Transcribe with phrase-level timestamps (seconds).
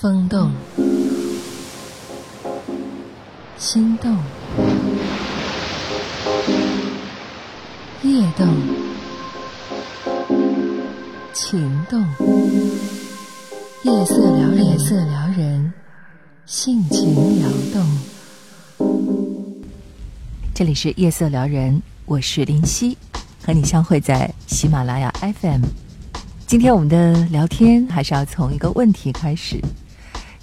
[0.00, 0.52] 风动，
[3.56, 4.16] 心动，
[8.04, 8.46] 夜动，
[11.32, 12.00] 情动，
[13.82, 15.72] 夜色撩人，夜色撩人，
[16.46, 17.84] 性情撩动。
[20.54, 22.96] 这里是夜色撩人，我是林夕，
[23.44, 25.62] 和你相会在喜马拉雅 FM。
[26.46, 29.60] 今天我们的聊天还是要从一个问题开始。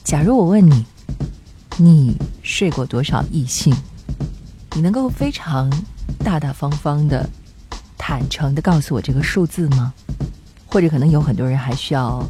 [0.05, 0.85] 假如我问你，
[1.77, 3.75] 你睡过多少异性？
[4.75, 5.67] 你能够非常
[6.23, 7.27] 大大方方的、
[7.97, 9.91] 坦诚的告诉我这个数字吗？
[10.67, 12.23] 或者可能有很多人还需要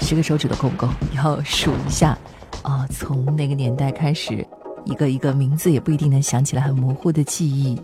[0.00, 0.88] 十个手指头够不够？
[1.12, 2.16] 要数一下
[2.62, 4.46] 啊，从那个年代开始，
[4.84, 7.76] 一个一个名字也不一定能想起来，很模糊的记忆，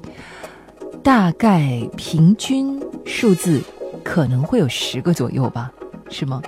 [1.03, 3.61] 大概平均数字
[4.05, 5.73] 可能会有十个左右吧，
[6.09, 6.41] 是吗？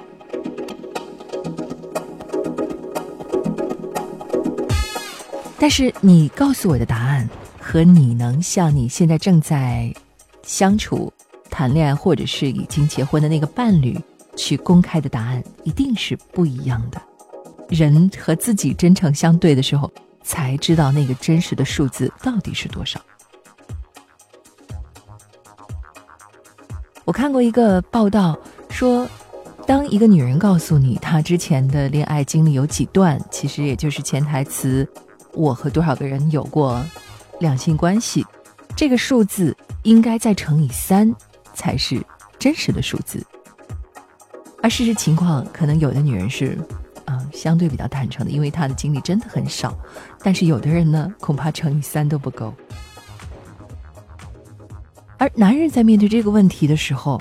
[5.58, 9.94] 但是你告诉我的答案和你能向你现在正在
[10.42, 11.11] 相处、
[11.48, 13.98] 谈恋爱或者是已经结婚的那个伴侣
[14.36, 17.00] 去公开的答案一定是不一样的。
[17.70, 19.91] 人和自己真诚相对的时候，
[20.22, 23.00] 才知道那个真实的数字到底是多少。
[27.06, 29.08] 我看过一个报道说，
[29.66, 34.86] 当一个女人告诉你她之前的恋爱经历有几段，其实也就是潜台词。
[35.34, 36.84] 我和多少个人有过
[37.40, 38.24] 两性关系？
[38.77, 41.14] 这个数字应该再乘以三
[41.54, 42.04] 才是
[42.38, 43.24] 真实的数字。
[44.62, 46.58] 而事实情况，可能有的女人是，
[47.05, 49.77] 啊，相对比较坦诚的，因为她的经历真的很少。
[50.22, 52.55] 但是有的人呢，恐怕乘以三都不够。
[55.18, 57.20] 而男人在面对这个问题的时候，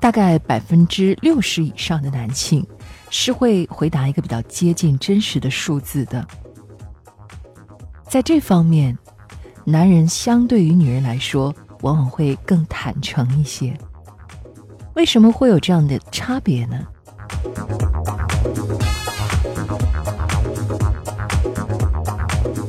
[0.00, 2.66] 大概百分之六十以上的男性
[3.08, 6.26] 是会回答一个比较接近真实的数字的。
[8.14, 8.96] 在这方面，
[9.64, 13.76] 男人相对于女人来说，往往会更坦诚一些。
[14.94, 16.78] 为什么会有这样的差别呢？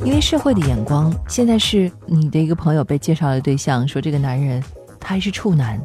[0.04, 4.60] 因为社会的眼光，现在是你的一个朋友被介绍的对象，说这个男人
[4.98, 5.80] 他还是处男，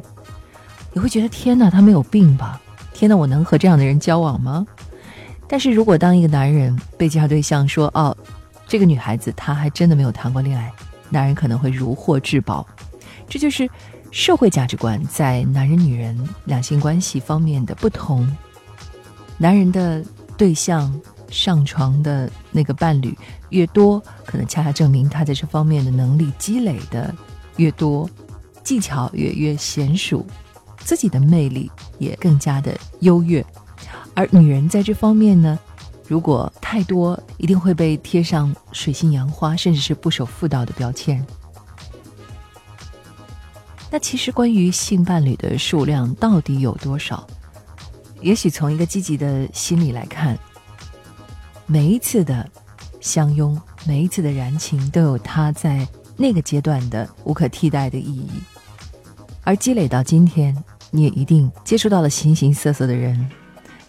[0.92, 2.60] 你会觉得天哪，他没有病吧？
[2.92, 4.66] 天哪，我能和这样的人交往吗？
[5.46, 8.16] 但是如果当一个男人被介绍对象说哦。
[8.66, 10.72] 这个女孩子她还真的没有谈过恋爱，
[11.10, 12.66] 男人可能会如获至宝。
[13.28, 13.68] 这就是
[14.10, 18.26] 社会价值观在男人女人两性关系方面的不同。
[19.38, 20.04] 男人的
[20.36, 20.92] 对象
[21.30, 23.16] 上床的那个伴侣
[23.50, 27.14] 越多，可能恰恰证明他在这方面的能力积累的
[27.56, 28.08] 越多，
[28.62, 30.24] 技巧也越娴熟，
[30.78, 33.44] 自己的魅力也更加的优越。
[34.14, 35.58] 而女人在这方面呢？
[36.12, 41.24] 如果太多，一定会被贴上水性杨花，甚至是不守妇道的标签。
[43.90, 47.26] 那其实关于性伴侣的数量到底有多少？
[48.20, 50.38] 也许从一个积极的心理来看，
[51.64, 52.46] 每一次的
[53.00, 58.28] 相拥，每一次的燃情，都有它在那个阶段的无可替代的意义。
[59.44, 60.54] 而积累到今天，
[60.90, 63.30] 你也一定接触到了形形色色的人。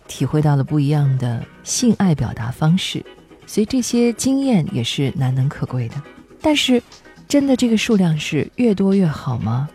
[0.07, 3.03] 体会到了不一样的性爱表达方式，
[3.45, 5.95] 所以这些经验也是难能可贵的。
[6.41, 6.81] 但是，
[7.27, 9.69] 真的这个数量是越多越好吗？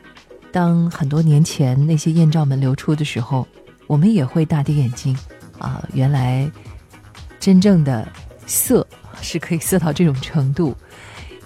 [0.50, 3.46] 当很多年前那些艳照们流出的时候，
[3.86, 5.16] 我们也会大跌眼镜
[5.58, 5.82] 啊！
[5.92, 6.50] 原来
[7.38, 8.06] 真正的
[8.46, 8.86] 色
[9.20, 10.74] 是可以色到这种程度，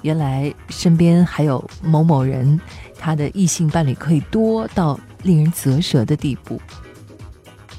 [0.03, 2.61] 原来身边还有某某人，
[2.99, 6.61] 他的异性伴侣可以多到令人啧舌的地步。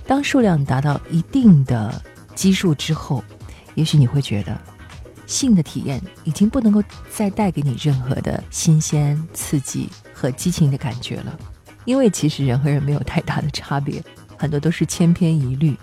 [0.05, 2.01] 当数量达到一定的
[2.35, 3.23] 基数之后，
[3.75, 4.59] 也许你会觉得
[5.25, 11.39] 性的体验已经不能够再带给你任何的新鲜、刺激和激情的感觉了，
[11.85, 14.03] 因为其实人和人没有太大的差别，
[14.37, 15.75] 很多都是千篇一律。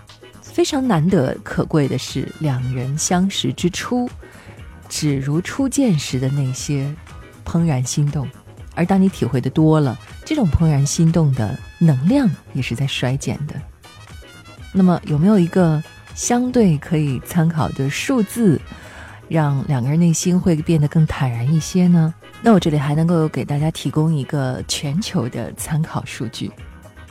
[0.42, 4.10] 非常难得可贵的是，两人相识之初，
[4.88, 6.92] 只如初见时的那些
[7.44, 8.28] 怦然心动，
[8.74, 13.54] 而当你体会的多了，这种怦然心动的能量也是在衰减的。
[14.72, 15.82] 那么有没有一个
[16.14, 18.60] 相对可以参考的数字，
[19.28, 22.14] 让两个人内心会变得更坦然一些呢？
[22.42, 26.50] 那我这里还能够给大家提供一个全球的参考数据，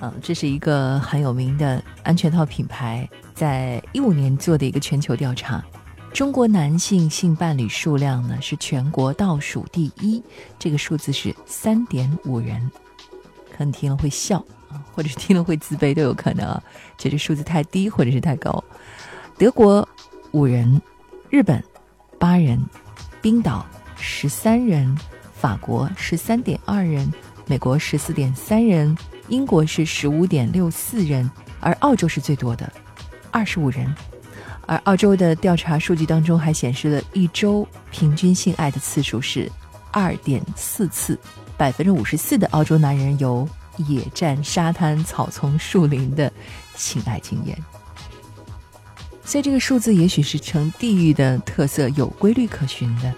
[0.01, 5.63] 嗯，这是一个很有名的安全套品牌在一五年做的一个全球调查，
[6.11, 10.23] 中国男性性伴侣数量呢是全国倒数第一，
[10.57, 12.71] 这个数字是三点五人，
[13.55, 14.81] 可能听了会笑啊。
[14.99, 16.61] 或者听了会自卑都有可能啊，
[16.97, 18.61] 觉得数字太低或者是太高。
[19.37, 19.87] 德国
[20.31, 20.81] 五人，
[21.29, 21.63] 日本
[22.19, 22.61] 八人，
[23.21, 23.65] 冰岛
[23.95, 24.93] 十三人，
[25.33, 27.09] 法国十三点二人，
[27.45, 28.93] 美国十四点三人，
[29.29, 31.31] 英国是十五点六四人，
[31.61, 32.69] 而澳洲是最多的，
[33.31, 33.95] 二十五人。
[34.65, 39.49] 而澳洲的调查数据当中还显示了一周平均性爱的次数是
[39.91, 41.17] 二点四次，
[41.55, 43.47] 百分之五十四的澳洲男人有
[43.87, 46.31] 野战沙滩、草丛、树林的
[46.75, 47.57] 性爱经验。
[49.23, 53.13] 所以这个数字也许是呈地域的特色，有规律可循的。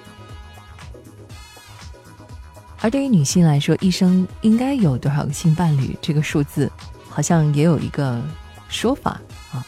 [2.82, 5.96] 而对于女性来说，一生应该有多少个性伴侣？
[6.02, 6.70] 这个数字
[7.08, 8.22] 好像也有一个
[8.68, 9.22] 说法
[9.52, 9.64] 啊。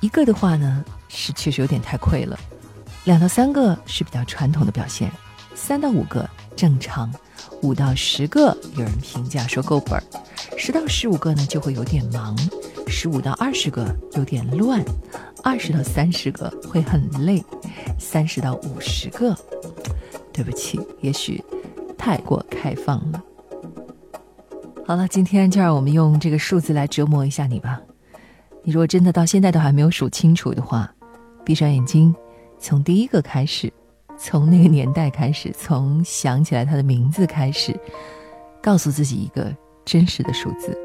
[0.00, 2.38] 一个的话呢，是确实有点太亏了；
[3.04, 5.10] 两到三个是比较传统的表现；
[5.54, 7.10] 三到五个正常；
[7.62, 10.02] 五到十个有人评价说够本儿；
[10.56, 12.36] 十到十五个呢就会有点忙；
[12.86, 14.84] 十五到二十个有点乱。
[15.44, 17.42] 二十到三十个会很累，
[17.98, 19.36] 三十到五十个，
[20.32, 21.42] 对不起，也许
[21.96, 23.22] 太过开放了。
[24.84, 27.80] 好了，今天就让我们用这个数字来折磨一下你吧。
[28.64, 30.92] 你如果真的到现在都还没有数清楚的话，
[31.44, 32.14] 闭上眼睛，
[32.58, 33.72] 从第一个开始，
[34.20, 37.74] 从那个年代开始，从想起来他的名字开始，
[38.60, 39.54] 告诉自己一个
[39.84, 40.76] 真实的数字。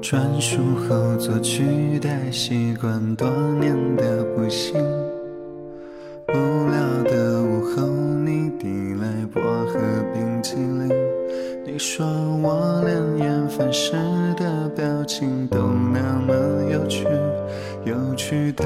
[0.00, 3.28] 专属后座取代习惯多
[3.60, 4.74] 年的不幸，
[11.78, 12.04] 说
[12.42, 13.92] 我连厌烦时
[14.36, 15.58] 的表情都
[15.92, 16.34] 那么
[16.72, 17.06] 有趣，
[17.84, 18.64] 有趣到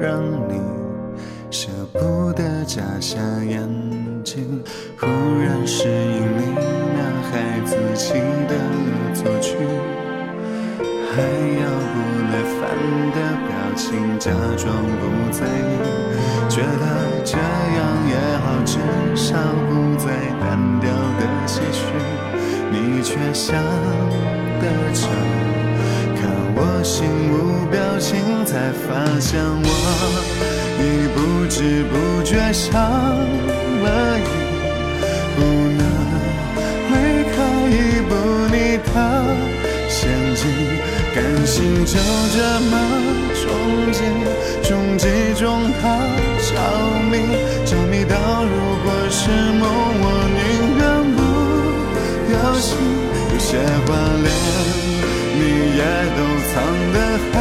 [0.00, 0.60] 让你
[1.50, 3.68] 舍不得眨下眼
[4.22, 4.62] 睛，
[5.00, 6.54] 忽然是因你
[6.94, 8.14] 那孩子气
[8.46, 8.54] 的
[9.12, 9.56] 作剧。
[11.10, 11.96] 还要不
[12.30, 12.60] 耐烦
[13.10, 13.18] 的
[13.48, 13.84] 表情，
[14.18, 14.64] 假装
[15.00, 15.50] 不在意，
[16.48, 16.84] 觉得
[17.24, 18.14] 这样也
[18.44, 18.78] 好，至
[19.16, 19.36] 少
[19.68, 20.06] 不再
[20.38, 20.46] 单
[20.80, 20.85] 调。
[23.18, 23.56] 越想
[24.60, 24.64] 得
[24.94, 25.08] 逞，
[26.16, 28.86] 看我心无表情，才发
[29.18, 29.68] 现我
[30.78, 30.82] 已
[31.14, 31.16] 不
[31.48, 34.24] 知不觉上了瘾，
[35.34, 35.38] 不
[35.78, 35.80] 能
[36.90, 36.94] 每
[37.32, 37.34] 开
[37.70, 37.74] 一
[38.08, 38.10] 步
[38.52, 38.86] 你的
[39.88, 39.96] 陷
[40.34, 40.40] 阱。
[41.14, 41.96] 感情就
[42.36, 42.36] 这
[42.68, 42.72] 么
[43.40, 43.44] 终
[43.92, 43.98] 结，
[44.68, 45.08] 终极
[45.40, 45.44] 中
[45.80, 45.82] 它
[46.44, 46.52] 着
[47.10, 47.14] 迷，
[47.64, 48.54] 着迷到如
[48.84, 49.64] 果是梦，
[50.02, 50.04] 我
[50.36, 50.38] 宁
[50.76, 50.84] 愿
[51.16, 51.18] 不
[52.34, 53.05] 要醒。
[53.56, 53.88] 有些话
[54.22, 54.28] 连
[55.38, 55.40] 你
[55.78, 55.82] 也
[56.14, 56.18] 都
[56.52, 56.54] 藏
[56.92, 56.96] 得
[57.32, 57.34] 很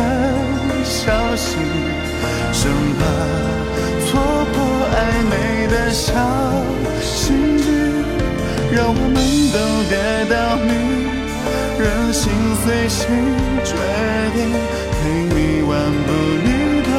[0.85, 0.95] 小
[1.35, 1.49] 心，
[2.53, 2.63] 生
[2.97, 3.01] 怕
[4.05, 4.07] 错
[4.53, 4.57] 过
[4.95, 4.97] 暧
[5.29, 5.33] 昧
[5.67, 6.07] 的小
[7.01, 7.63] 心机，
[8.71, 9.17] 让我们
[9.51, 9.57] 都
[9.89, 9.93] 跌
[10.29, 10.33] 到
[10.63, 10.71] 你。
[11.77, 11.83] 任
[12.13, 12.23] 心
[12.63, 13.03] 随心，
[13.65, 13.75] 决
[14.33, 14.37] 定
[14.95, 14.97] 陪
[15.35, 15.71] 你玩
[16.05, 16.09] 不
[16.45, 16.47] 腻
[16.87, 16.89] 的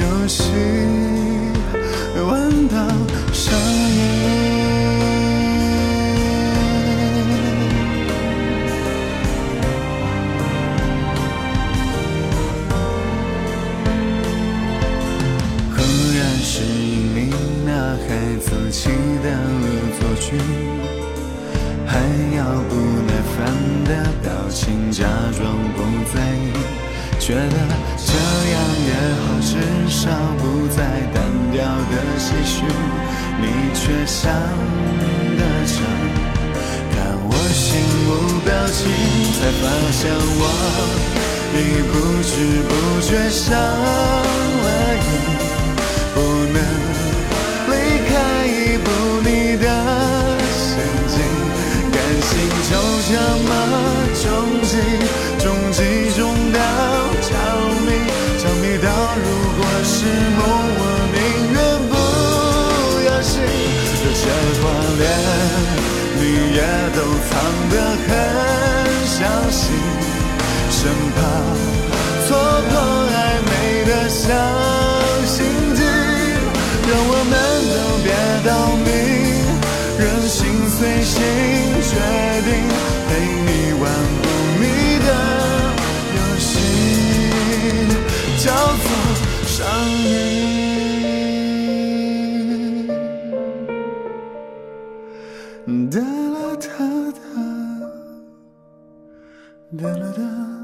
[0.00, 0.40] 游戏，
[2.26, 2.32] 玩
[2.68, 2.74] 到
[22.68, 22.72] 不
[23.06, 23.36] 耐烦
[23.84, 23.90] 的
[24.22, 25.04] 表情，假
[25.36, 25.42] 装
[25.76, 25.78] 不
[26.12, 26.52] 在意，
[27.18, 27.56] 觉得
[27.96, 28.12] 这
[28.52, 28.54] 样
[28.86, 28.90] 也
[29.22, 29.52] 好，至
[29.88, 30.78] 少不再
[31.12, 31.16] 单
[31.52, 32.54] 调的唏嘘。
[33.38, 34.32] 你却想
[35.36, 35.74] 得成，
[36.92, 37.66] 看我心
[38.06, 38.10] 无
[38.44, 38.80] 表情，
[39.36, 40.00] 才发现
[40.38, 40.42] 我
[41.52, 41.58] 已
[41.92, 42.32] 不知
[42.68, 42.70] 不
[43.02, 45.45] 觉上了瘾，
[60.36, 60.40] 梦，
[60.78, 60.82] 我
[61.14, 61.16] 宁
[61.54, 61.58] 愿
[61.90, 61.92] 不
[63.08, 63.34] 要醒。
[63.98, 64.22] 这些
[64.60, 64.64] 话
[64.98, 65.02] 连
[66.18, 66.20] 你
[66.56, 66.60] 也
[66.96, 67.30] 都藏
[67.70, 67.74] 得
[68.06, 68.08] 很
[69.06, 69.16] 小
[69.50, 69.62] 心，
[70.70, 70.78] 生
[71.14, 71.18] 怕
[99.72, 100.55] Da, da, da.